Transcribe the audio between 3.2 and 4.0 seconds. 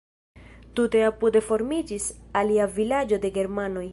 de germanoj.